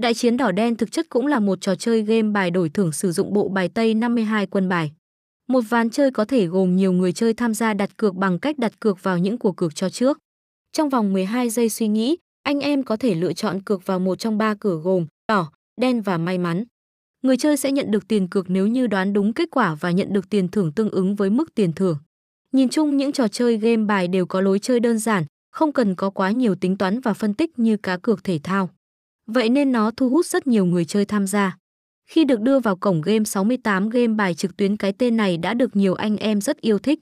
Đại 0.00 0.14
chiến 0.14 0.36
đỏ 0.36 0.52
đen 0.52 0.76
thực 0.76 0.92
chất 0.92 1.06
cũng 1.08 1.26
là 1.26 1.40
một 1.40 1.60
trò 1.60 1.74
chơi 1.74 2.02
game 2.02 2.30
bài 2.30 2.50
đổi 2.50 2.68
thưởng 2.68 2.92
sử 2.92 3.12
dụng 3.12 3.32
bộ 3.32 3.48
bài 3.48 3.68
Tây 3.68 3.94
52 3.94 4.46
quân 4.46 4.68
bài. 4.68 4.92
Một 5.48 5.60
ván 5.68 5.90
chơi 5.90 6.10
có 6.10 6.24
thể 6.24 6.46
gồm 6.46 6.76
nhiều 6.76 6.92
người 6.92 7.12
chơi 7.12 7.34
tham 7.34 7.54
gia 7.54 7.74
đặt 7.74 7.96
cược 7.96 8.14
bằng 8.14 8.38
cách 8.38 8.58
đặt 8.58 8.80
cược 8.80 9.02
vào 9.02 9.18
những 9.18 9.38
cuộc 9.38 9.56
cược 9.56 9.74
cho 9.74 9.90
trước. 9.90 10.18
Trong 10.72 10.88
vòng 10.88 11.12
12 11.12 11.50
giây 11.50 11.68
suy 11.68 11.88
nghĩ, 11.88 12.16
anh 12.42 12.60
em 12.60 12.82
có 12.82 12.96
thể 12.96 13.14
lựa 13.14 13.32
chọn 13.32 13.62
cược 13.62 13.86
vào 13.86 13.98
một 13.98 14.18
trong 14.18 14.38
ba 14.38 14.54
cửa 14.60 14.80
gồm 14.82 15.06
đỏ, 15.28 15.52
đen 15.80 16.02
và 16.02 16.18
may 16.18 16.38
mắn. 16.38 16.64
Người 17.22 17.36
chơi 17.36 17.56
sẽ 17.56 17.72
nhận 17.72 17.90
được 17.90 18.08
tiền 18.08 18.28
cược 18.28 18.50
nếu 18.50 18.66
như 18.66 18.86
đoán 18.86 19.12
đúng 19.12 19.32
kết 19.32 19.48
quả 19.50 19.74
và 19.74 19.90
nhận 19.90 20.12
được 20.12 20.30
tiền 20.30 20.48
thưởng 20.48 20.72
tương 20.72 20.90
ứng 20.90 21.14
với 21.14 21.30
mức 21.30 21.54
tiền 21.54 21.72
thưởng. 21.72 21.98
Nhìn 22.52 22.68
chung 22.68 22.96
những 22.96 23.12
trò 23.12 23.28
chơi 23.28 23.56
game 23.56 23.84
bài 23.84 24.08
đều 24.08 24.26
có 24.26 24.40
lối 24.40 24.58
chơi 24.58 24.80
đơn 24.80 24.98
giản, 24.98 25.24
không 25.50 25.72
cần 25.72 25.94
có 25.94 26.10
quá 26.10 26.30
nhiều 26.30 26.54
tính 26.54 26.76
toán 26.76 27.00
và 27.00 27.14
phân 27.14 27.34
tích 27.34 27.58
như 27.58 27.76
cá 27.76 27.96
cược 27.96 28.24
thể 28.24 28.40
thao. 28.42 28.70
Vậy 29.34 29.48
nên 29.48 29.72
nó 29.72 29.90
thu 29.90 30.08
hút 30.08 30.26
rất 30.26 30.46
nhiều 30.46 30.64
người 30.64 30.84
chơi 30.84 31.04
tham 31.04 31.26
gia. 31.26 31.56
Khi 32.10 32.24
được 32.24 32.40
đưa 32.40 32.58
vào 32.58 32.76
cổng 32.76 33.00
game 33.00 33.24
68 33.24 33.88
game 33.88 34.06
bài 34.14 34.34
trực 34.34 34.56
tuyến 34.56 34.76
cái 34.76 34.92
tên 34.92 35.16
này 35.16 35.36
đã 35.36 35.54
được 35.54 35.76
nhiều 35.76 35.94
anh 35.94 36.16
em 36.16 36.40
rất 36.40 36.60
yêu 36.60 36.78
thích. 36.78 37.00